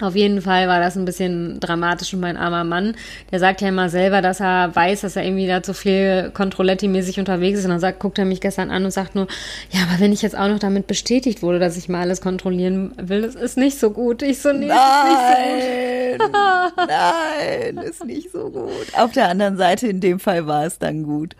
[0.00, 2.94] auf jeden Fall war das ein bisschen dramatisch und mein armer Mann,
[3.30, 7.18] der sagt ja immer selber, dass er weiß, dass er irgendwie da zu viel Controletti-mäßig
[7.18, 9.26] unterwegs ist und dann sagt, guckt er mich gestern an und sagt nur,
[9.70, 12.92] ja, aber wenn ich jetzt auch noch damit bestätigt wurde, dass ich mal alles kontrollieren
[12.96, 14.22] will, das ist nicht so gut.
[14.22, 16.88] Ich so, nee, nein, ist nicht so gut.
[16.88, 18.96] nein, ist nicht so gut.
[18.96, 21.36] Auf der anderen Seite, in dem Fall war es dann gut.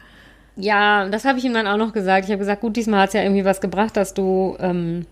[0.56, 2.24] Ja, das habe ich ihm dann auch noch gesagt.
[2.24, 5.04] Ich habe gesagt, gut, diesmal hat es ja irgendwie was gebracht, dass du ähm,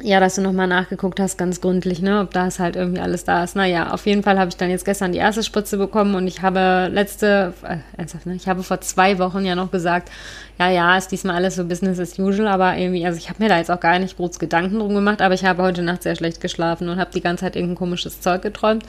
[0.00, 3.42] ja, dass du nochmal nachgeguckt hast, ganz gründlich, ne, ob das halt irgendwie alles da
[3.42, 3.56] ist.
[3.56, 6.42] Naja, auf jeden Fall habe ich dann jetzt gestern die erste Spritze bekommen und ich
[6.42, 10.10] habe letzte, äh, ernsthaft, ne, ich habe vor zwei Wochen ja noch gesagt,
[10.58, 13.48] ja, ja, ist diesmal alles so Business as usual, aber irgendwie, also ich habe mir
[13.48, 16.16] da jetzt auch gar nicht groß Gedanken drum gemacht, aber ich habe heute Nacht sehr
[16.16, 18.84] schlecht geschlafen und habe die ganze Zeit irgendein komisches Zeug geträumt.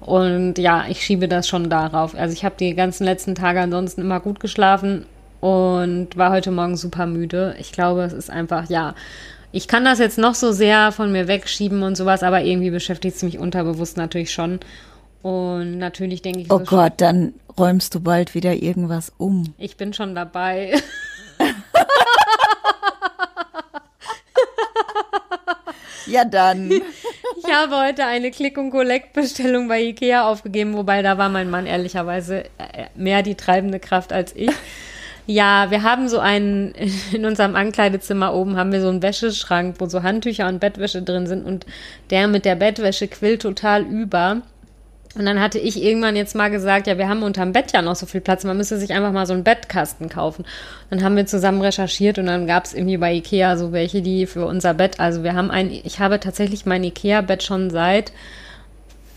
[0.00, 2.16] Und ja, ich schiebe das schon darauf.
[2.16, 5.06] Also ich habe die ganzen letzten Tage ansonsten immer gut geschlafen
[5.40, 7.54] und war heute Morgen super müde.
[7.58, 8.94] Ich glaube, es ist einfach, ja,
[9.52, 13.16] ich kann das jetzt noch so sehr von mir wegschieben und sowas, aber irgendwie beschäftigt
[13.16, 14.60] es mich unterbewusst natürlich schon.
[15.20, 16.50] Und natürlich denke ich.
[16.50, 19.54] Oh so Gott, dann räumst du bald wieder irgendwas um.
[19.58, 20.80] Ich bin schon dabei.
[26.06, 26.70] ja, dann.
[27.36, 31.66] Ich habe heute eine Click- und Collect-Bestellung bei Ikea aufgegeben, wobei da war mein Mann
[31.66, 34.50] ehrlicherweise äh, mehr die treibende Kraft als ich.
[35.26, 36.74] Ja, wir haben so einen,
[37.12, 41.26] in unserem Ankleidezimmer oben haben wir so einen Wäscheschrank, wo so Handtücher und Bettwäsche drin
[41.26, 41.66] sind und
[42.10, 44.42] der mit der Bettwäsche quillt total über.
[45.14, 47.96] Und dann hatte ich irgendwann jetzt mal gesagt, ja, wir haben unterm Bett ja noch
[47.96, 50.46] so viel Platz, man müsste sich einfach mal so einen Bettkasten kaufen.
[50.88, 54.26] Dann haben wir zusammen recherchiert und dann gab es irgendwie bei Ikea so welche, die
[54.26, 58.12] für unser Bett, also wir haben ein, ich habe tatsächlich mein Ikea-Bett schon seit,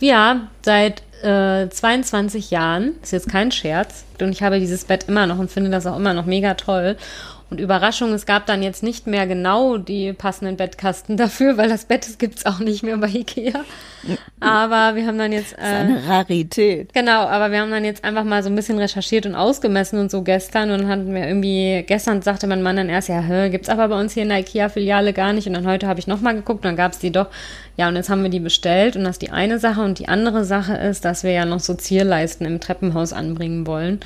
[0.01, 5.27] ja, seit äh, 22 Jahren, ist jetzt kein Scherz, und ich habe dieses Bett immer
[5.27, 6.97] noch und finde das auch immer noch mega toll.
[7.51, 11.85] Und Überraschung, es gab dann jetzt nicht mehr genau die passenden Bettkasten dafür, weil das
[11.85, 13.63] Bett gibt es auch nicht mehr bei Ikea.
[14.39, 15.53] Aber wir haben dann jetzt.
[15.53, 16.93] Äh, das ist eine Rarität.
[16.93, 20.09] Genau, aber wir haben dann jetzt einfach mal so ein bisschen recherchiert und ausgemessen und
[20.09, 20.71] so gestern.
[20.71, 23.99] Und hatten wir irgendwie, gestern sagte mein Mann dann erst, ja, hä, gibt's aber bei
[23.99, 25.47] uns hier in der IKEA-Filiale gar nicht.
[25.47, 27.27] Und dann heute habe ich nochmal geguckt, dann gab's die doch.
[27.77, 28.95] Ja, und jetzt haben wir die bestellt.
[28.95, 29.81] Und das ist die eine Sache.
[29.81, 33.99] Und die andere Sache ist, dass wir ja noch so Zierleisten im Treppenhaus anbringen wollen.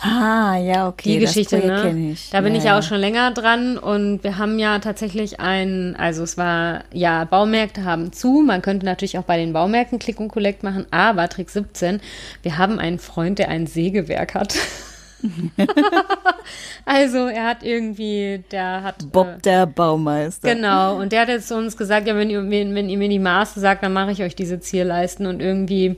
[0.00, 1.14] Ah, ja, okay.
[1.14, 2.12] Die Geschichte, ne?
[2.12, 2.30] Ich.
[2.30, 5.96] Da bin ja, ich ja auch schon länger dran und wir haben ja tatsächlich ein,
[5.96, 8.42] also es war, ja, Baumärkte haben zu.
[8.44, 12.00] Man könnte natürlich auch bei den Baumärkten Click und Collect machen, aber Trick 17,
[12.42, 14.54] wir haben einen Freund, der ein Sägewerk hat.
[16.84, 19.10] also er hat irgendwie, der hat.
[19.12, 20.54] Bob äh, der Baumeister.
[20.54, 23.08] Genau, und der hat jetzt zu uns gesagt, ja, wenn ihr, wenn, wenn ihr mir
[23.08, 25.96] die Maße sagt, dann mache ich euch diese Zierleisten und irgendwie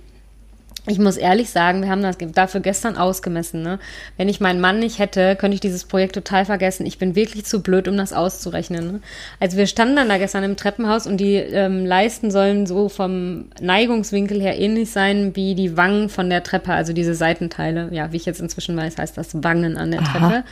[0.87, 3.63] ich muss ehrlich sagen, wir haben das dafür gestern ausgemessen.
[3.63, 3.79] Ne?
[4.19, 6.85] Wenn ich meinen Mann nicht hätte, könnte ich dieses Projekt total vergessen.
[6.85, 8.93] Ich bin wirklich zu blöd, um das auszurechnen.
[8.93, 9.01] Ne?
[9.41, 13.47] Also wir standen dann da gestern im Treppenhaus und die ähm, Leisten sollen so vom
[13.61, 17.89] Neigungswinkel her ähnlich sein wie die Wangen von der Treppe, also diese Seitenteile.
[17.91, 20.19] Ja, wie ich jetzt inzwischen weiß, heißt das Wangen an der Aha.
[20.19, 20.45] Treppe.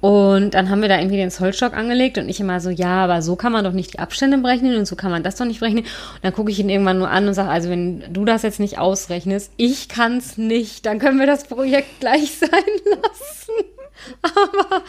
[0.00, 3.22] Und dann haben wir da irgendwie den Zollstock angelegt und ich immer so, ja, aber
[3.22, 5.60] so kann man doch nicht die Abstände berechnen und so kann man das doch nicht
[5.60, 5.84] berechnen.
[5.84, 8.60] Und dann gucke ich ihn irgendwann nur an und sage, also wenn du das jetzt
[8.60, 13.75] nicht ausrechnest, ich kann es nicht, dann können wir das Projekt gleich sein lassen.
[14.22, 14.82] Aber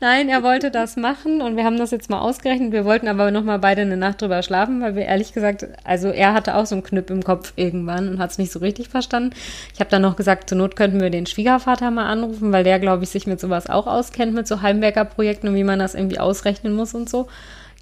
[0.00, 2.72] nein, er wollte das machen und wir haben das jetzt mal ausgerechnet.
[2.72, 6.34] Wir wollten aber nochmal beide eine Nacht drüber schlafen, weil wir ehrlich gesagt, also er
[6.34, 9.34] hatte auch so einen Knüpp im Kopf irgendwann und hat es nicht so richtig verstanden.
[9.74, 12.78] Ich habe dann noch gesagt, zur Not könnten wir den Schwiegervater mal anrufen, weil der,
[12.78, 16.18] glaube ich, sich mit sowas auch auskennt, mit so Heimwerkerprojekten und wie man das irgendwie
[16.18, 17.28] ausrechnen muss und so.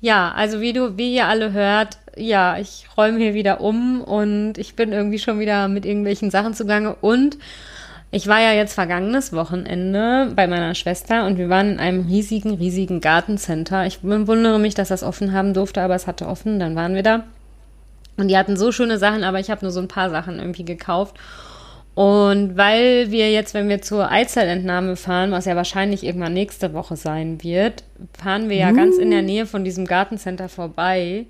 [0.01, 4.57] Ja, also wie du, wie ihr alle hört, ja, ich räume hier wieder um und
[4.57, 7.37] ich bin irgendwie schon wieder mit irgendwelchen Sachen zugange und
[8.13, 12.55] ich war ja jetzt vergangenes Wochenende bei meiner Schwester und wir waren in einem riesigen,
[12.55, 13.87] riesigen Gartencenter.
[13.87, 17.05] Ich wundere mich, dass das offen haben durfte, aber es hatte offen, dann waren wir
[17.05, 17.25] da.
[18.17, 20.65] Und die hatten so schöne Sachen, aber ich habe nur so ein paar Sachen irgendwie
[20.65, 21.17] gekauft.
[21.95, 26.97] Und weil wir jetzt, wenn wir zur Eizellentnahme fahren, was ja wahrscheinlich irgendwann nächste Woche
[26.97, 27.85] sein wird,
[28.21, 28.75] fahren wir ja uh.
[28.75, 31.27] ganz in der Nähe von diesem Gartencenter vorbei.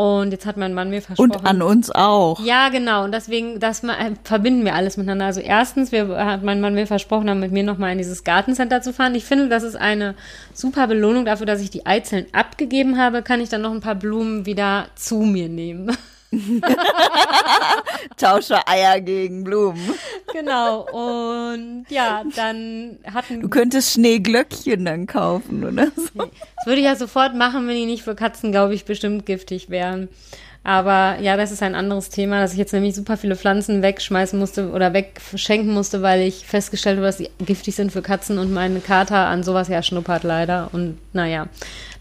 [0.00, 1.30] Und jetzt hat mein Mann mir versprochen.
[1.30, 2.40] Und an uns auch.
[2.40, 3.04] Ja, genau.
[3.04, 5.26] Und deswegen, das äh, verbinden wir alles miteinander.
[5.26, 8.80] Also erstens, wir, hat mein Mann mir versprochen, dann mit mir nochmal in dieses Gartencenter
[8.80, 9.14] zu fahren.
[9.14, 10.14] Ich finde, das ist eine
[10.54, 13.20] super Belohnung dafür, dass ich die Eizellen abgegeben habe.
[13.20, 15.94] Kann ich dann noch ein paar Blumen wieder zu mir nehmen.
[18.16, 19.94] Tausche Eier gegen Blumen.
[20.32, 20.86] Genau.
[20.90, 23.40] Und ja, dann hatten.
[23.40, 26.30] Du könntest Schneeglöckchen dann kaufen, oder so.
[26.56, 29.70] Das würde ich ja sofort machen, wenn die nicht für Katzen, glaube ich, bestimmt giftig
[29.70, 30.08] wären.
[30.62, 34.38] Aber ja, das ist ein anderes Thema, dass ich jetzt nämlich super viele Pflanzen wegschmeißen
[34.38, 38.52] musste oder wegschenken musste, weil ich festgestellt habe, dass sie giftig sind für Katzen und
[38.52, 40.68] meine Kater an sowas ja schnuppert leider.
[40.72, 41.48] Und naja,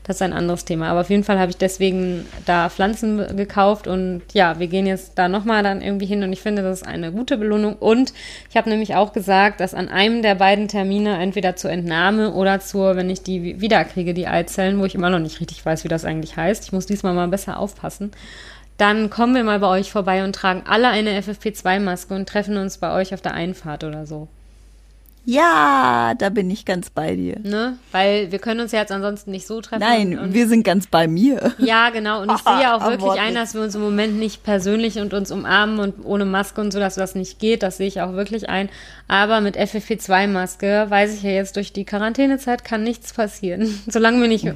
[0.03, 0.89] das ist ein anderes Thema.
[0.89, 5.19] Aber auf jeden Fall habe ich deswegen da Pflanzen gekauft und ja, wir gehen jetzt
[5.19, 7.75] da nochmal dann irgendwie hin und ich finde, das ist eine gute Belohnung.
[7.75, 8.13] Und
[8.49, 12.59] ich habe nämlich auch gesagt, dass an einem der beiden Termine entweder zur Entnahme oder
[12.59, 15.89] zur, wenn ich die wiederkriege, die Eizellen, wo ich immer noch nicht richtig weiß, wie
[15.89, 16.65] das eigentlich heißt.
[16.65, 18.11] Ich muss diesmal mal besser aufpassen.
[18.77, 22.77] Dann kommen wir mal bei euch vorbei und tragen alle eine FFP2-Maske und treffen uns
[22.77, 24.29] bei euch auf der Einfahrt oder so.
[25.29, 27.37] Ja, da bin ich ganz bei dir.
[27.43, 27.77] Ne?
[27.91, 29.81] Weil wir können uns ja jetzt ansonsten nicht so treffen.
[29.81, 31.53] Nein, wir sind ganz bei mir.
[31.59, 32.23] Ja, genau.
[32.23, 35.13] Und ich sehe ja auch wirklich ein, dass wir uns im Moment nicht persönlich und
[35.13, 37.61] uns umarmen und ohne Maske und so, dass das nicht geht.
[37.61, 38.69] Das sehe ich auch wirklich ein.
[39.07, 43.79] Aber mit FFP2-Maske weiß ich ja jetzt, durch die Quarantänezeit kann nichts passieren.
[43.87, 44.51] Solange wir nicht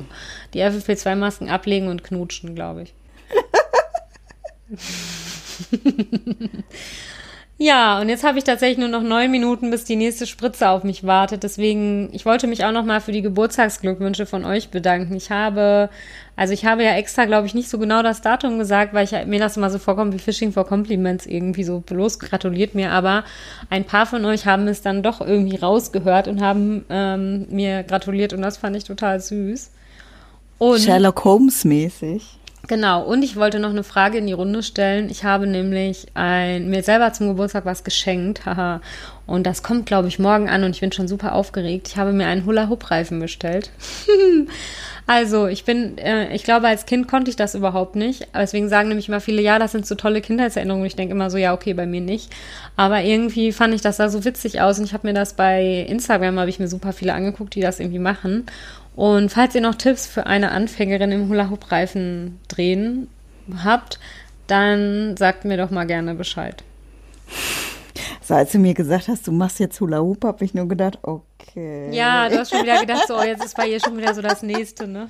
[0.55, 2.95] die FFP2-Masken ablegen und knutschen, glaube ich.
[7.59, 10.83] Ja, und jetzt habe ich tatsächlich nur noch neun Minuten, bis die nächste Spritze auf
[10.83, 11.43] mich wartet.
[11.43, 15.15] Deswegen, ich wollte mich auch noch mal für die Geburtstagsglückwünsche von euch bedanken.
[15.15, 15.89] Ich habe,
[16.35, 19.11] also ich habe ja extra, glaube ich, nicht so genau das Datum gesagt, weil ich
[19.27, 22.91] mir das immer so vorkommt wie Fishing for Compliments irgendwie so bloß gratuliert mir.
[22.91, 23.23] Aber
[23.69, 28.33] ein paar von euch haben es dann doch irgendwie rausgehört und haben ähm, mir gratuliert
[28.33, 29.69] und das fand ich total süß.
[30.57, 32.39] Und Sherlock Holmes mäßig.
[32.69, 35.09] Genau, und ich wollte noch eine Frage in die Runde stellen.
[35.09, 38.79] Ich habe nämlich ein, mir selber zum Geburtstag was geschenkt, haha.
[39.25, 41.89] Und das kommt, glaube ich, morgen an und ich bin schon super aufgeregt.
[41.89, 43.69] Ich habe mir einen Hula-Hoop-Reifen bestellt.
[45.07, 48.27] also, ich bin, äh, ich glaube, als Kind konnte ich das überhaupt nicht.
[48.33, 50.87] Deswegen sagen nämlich immer viele, ja, das sind so tolle Kindheitserinnerungen.
[50.87, 52.31] Ich denke immer so, ja, okay, bei mir nicht.
[52.77, 55.85] Aber irgendwie fand ich das da so witzig aus und ich habe mir das bei
[55.89, 58.45] Instagram, habe ich mir super viele angeguckt, die das irgendwie machen.
[58.95, 63.07] Und falls ihr noch Tipps für eine Anfängerin im Hula-Hoop-Reifen drehen
[63.63, 63.99] habt,
[64.47, 66.63] dann sagt mir doch mal gerne Bescheid.
[68.21, 70.99] So, als du mir gesagt hast, du machst jetzt Hula Hoop, habe ich nur gedacht,
[71.01, 71.89] okay.
[71.91, 74.43] Ja, du hast schon wieder gedacht, so, jetzt ist bei ihr schon wieder so das
[74.43, 75.09] Nächste, ne?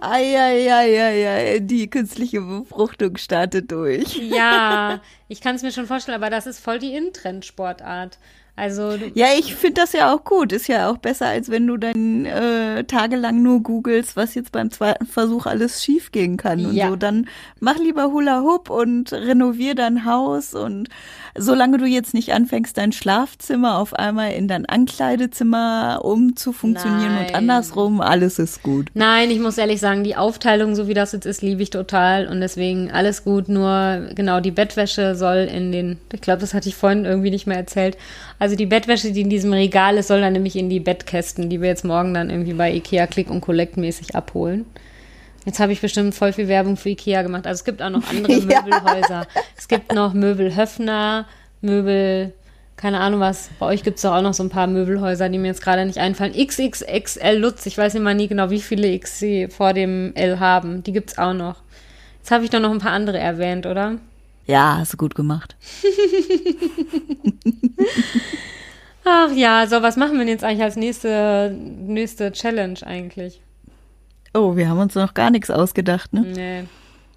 [0.00, 4.16] Eieieiei, die künstliche Befruchtung startet durch.
[4.16, 8.18] Ja, ich kann es mir schon vorstellen, aber das ist voll die In-Trend-Sportart.
[8.56, 10.52] Also ja, ich finde das ja auch gut.
[10.52, 14.70] Ist ja auch besser, als wenn du dann äh, tagelang nur googelst, was jetzt beim
[14.70, 16.88] zweiten Versuch alles schief gehen kann und ja.
[16.88, 16.96] so.
[16.96, 17.26] Dann
[17.58, 20.88] mach lieber Hula Hoop und renovier dein Haus und
[21.36, 27.26] solange du jetzt nicht anfängst, dein Schlafzimmer auf einmal in dein Ankleidezimmer umzufunktionieren Nein.
[27.26, 28.86] und andersrum, alles ist gut.
[28.94, 32.28] Nein, ich muss ehrlich sagen, die Aufteilung, so wie das jetzt ist, liebe ich total
[32.28, 33.48] und deswegen alles gut.
[33.48, 37.46] Nur genau die Bettwäsche soll in den, ich glaube, das hatte ich vorhin irgendwie nicht
[37.46, 37.96] mehr erzählt.
[38.44, 41.62] Also die Bettwäsche, die in diesem Regal ist, soll dann nämlich in die Bettkästen, die
[41.62, 44.66] wir jetzt morgen dann irgendwie bei Ikea Click und Collect mäßig abholen.
[45.46, 47.46] Jetzt habe ich bestimmt voll viel Werbung für Ikea gemacht.
[47.46, 48.60] Also es gibt auch noch andere ja.
[48.60, 49.26] Möbelhäuser.
[49.56, 51.24] Es gibt noch Möbel Höfner,
[51.62, 52.34] Möbel,
[52.76, 53.48] keine Ahnung was.
[53.58, 55.86] Bei euch gibt es doch auch noch so ein paar Möbelhäuser, die mir jetzt gerade
[55.86, 56.34] nicht einfallen.
[56.34, 60.82] XXXL Lutz, ich weiß immer nie genau, wie viele X sie vor dem L haben.
[60.82, 61.62] Die gibt es auch noch.
[62.18, 63.96] Jetzt habe ich doch noch ein paar andere erwähnt, oder?
[64.46, 65.56] Ja, hast du gut gemacht.
[69.04, 73.42] Ach ja, so was machen wir denn jetzt eigentlich als nächste, nächste Challenge eigentlich?
[74.32, 76.22] Oh, wir haben uns noch gar nichts ausgedacht, ne?
[76.22, 76.64] Nee,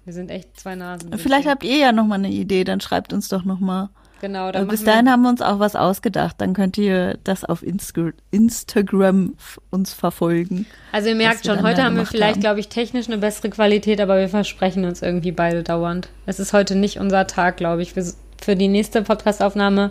[0.04, 1.16] wir sind echt zwei Nasen.
[1.18, 3.90] Vielleicht habt ihr ja noch mal eine Idee, dann schreibt uns doch noch mal.
[4.20, 4.50] Genau.
[4.52, 6.36] Dann bis dahin haben wir uns auch was ausgedacht.
[6.38, 9.34] Dann könnt ihr das auf Insta Instagram
[9.70, 10.66] uns verfolgen.
[10.92, 14.18] Also ihr merkt schon, heute haben wir vielleicht, glaube ich, technisch eine bessere Qualität, aber
[14.18, 16.08] wir versprechen uns irgendwie beide dauernd.
[16.26, 17.94] Es ist heute nicht unser Tag, glaube ich.
[17.94, 18.04] Für,
[18.42, 19.90] für die nächste Podcastaufnahme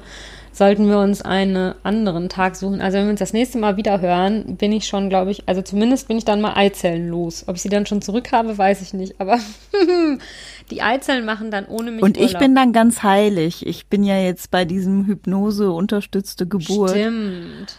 [0.57, 2.81] sollten wir uns einen anderen Tag suchen.
[2.81, 5.61] Also wenn wir uns das nächste Mal wieder hören, bin ich schon, glaube ich, also
[5.61, 7.43] zumindest bin ich dann mal Eizellen los.
[7.47, 9.19] Ob ich sie dann schon zurück habe, weiß ich nicht.
[9.19, 9.39] Aber
[10.71, 12.31] die Eizellen machen dann ohne mich Und Urlaub.
[12.31, 13.65] ich bin dann ganz heilig.
[13.65, 16.91] Ich bin ja jetzt bei diesem Hypnose unterstützte Geburt.
[16.91, 17.77] Stimmt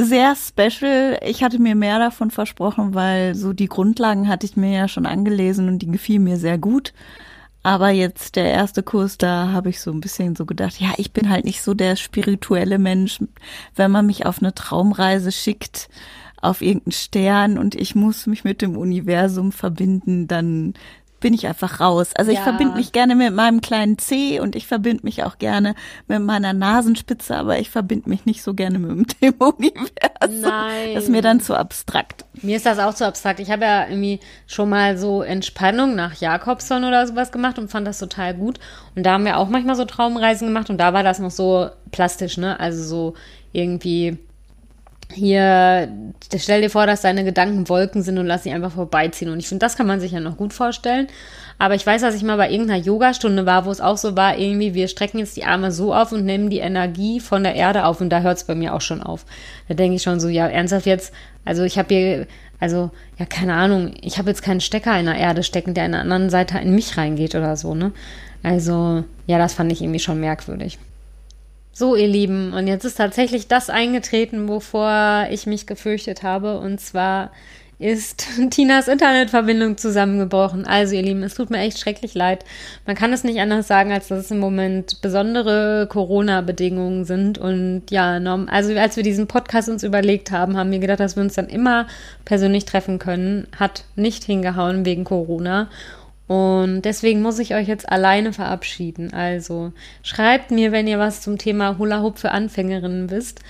[0.00, 1.18] sehr special.
[1.26, 5.06] Ich hatte mir mehr davon versprochen, weil so die Grundlagen hatte ich mir ja schon
[5.06, 6.92] angelesen und die gefielen mir sehr gut.
[7.68, 11.12] Aber jetzt der erste Kurs, da habe ich so ein bisschen so gedacht, ja, ich
[11.12, 13.20] bin halt nicht so der spirituelle Mensch.
[13.76, 15.90] Wenn man mich auf eine Traumreise schickt,
[16.40, 20.72] auf irgendeinen Stern und ich muss mich mit dem Universum verbinden, dann
[21.20, 22.10] bin ich einfach raus.
[22.14, 22.44] Also ich ja.
[22.44, 25.74] verbinde mich gerne mit meinem kleinen C und ich verbinde mich auch gerne
[26.06, 30.40] mit meiner Nasenspitze, aber ich verbinde mich nicht so gerne mit dem Universum.
[30.40, 30.94] Nein.
[30.94, 32.24] Das ist mir dann zu abstrakt.
[32.42, 33.40] Mir ist das auch zu abstrakt.
[33.40, 37.86] Ich habe ja irgendwie schon mal so Entspannung nach Jakobson oder sowas gemacht und fand
[37.86, 38.58] das total gut.
[38.94, 41.68] Und da haben wir auch manchmal so Traumreisen gemacht und da war das noch so
[41.90, 42.58] plastisch, ne?
[42.60, 43.14] Also so
[43.52, 44.18] irgendwie
[45.12, 45.88] hier,
[46.36, 49.30] stell dir vor, dass deine Gedanken Wolken sind und lass sie einfach vorbeiziehen.
[49.30, 51.06] Und ich finde, das kann man sich ja noch gut vorstellen.
[51.58, 54.38] Aber ich weiß, dass ich mal bei irgendeiner Yogastunde war, wo es auch so war,
[54.38, 57.84] irgendwie, wir strecken jetzt die Arme so auf und nehmen die Energie von der Erde
[57.84, 58.00] auf.
[58.00, 59.24] Und da hört es bei mir auch schon auf.
[59.66, 61.12] Da denke ich schon so, ja, ernsthaft jetzt,
[61.44, 62.26] also ich habe hier,
[62.60, 65.92] also, ja, keine Ahnung, ich habe jetzt keinen Stecker in der Erde stecken, der an
[65.92, 67.92] der anderen Seite in mich reingeht oder so, ne?
[68.42, 70.78] Also, ja, das fand ich irgendwie schon merkwürdig.
[71.78, 76.80] So, ihr Lieben, und jetzt ist tatsächlich das eingetreten, wovor ich mich gefürchtet habe, und
[76.80, 77.30] zwar
[77.78, 80.66] ist Tinas Internetverbindung zusammengebrochen.
[80.66, 82.44] Also, ihr Lieben, es tut mir echt schrecklich leid.
[82.84, 87.38] Man kann es nicht anders sagen, als dass es im Moment besondere Corona-Bedingungen sind.
[87.38, 88.16] Und ja,
[88.48, 91.46] also als wir diesen Podcast uns überlegt haben, haben wir gedacht, dass wir uns dann
[91.46, 91.86] immer
[92.24, 93.46] persönlich treffen können.
[93.56, 95.68] Hat nicht hingehauen wegen Corona.
[96.28, 99.12] Und deswegen muss ich euch jetzt alleine verabschieden.
[99.14, 103.40] Also schreibt mir, wenn ihr was zum Thema Hula Hoop für Anfängerinnen wisst.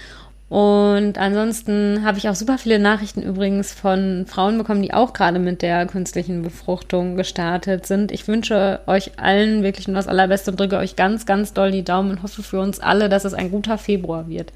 [0.48, 5.38] Und ansonsten habe ich auch super viele Nachrichten übrigens von Frauen bekommen, die auch gerade
[5.38, 8.12] mit der künstlichen Befruchtung gestartet sind.
[8.12, 11.84] Ich wünsche euch allen wirklich nur das Allerbeste und drücke euch ganz, ganz doll die
[11.84, 14.52] Daumen und hoffe für uns alle, dass es ein guter Februar wird.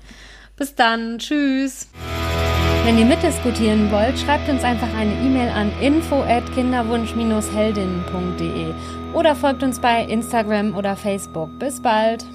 [0.57, 1.19] Bis dann.
[1.19, 1.89] Tschüss.
[2.85, 8.75] Wenn ihr mitdiskutieren wollt, schreibt uns einfach eine E-Mail an info at kinderwunsch-heldinnen.de
[9.15, 11.57] oder folgt uns bei Instagram oder Facebook.
[11.61, 12.27] Bis bald.